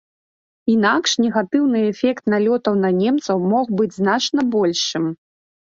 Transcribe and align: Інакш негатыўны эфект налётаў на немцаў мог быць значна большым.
Інакш 0.75 1.13
негатыўны 1.25 1.79
эфект 1.91 2.23
налётаў 2.35 2.73
на 2.87 2.93
немцаў 3.03 3.37
мог 3.53 3.65
быць 3.83 3.93
значна 4.01 4.41
большым. 4.59 5.05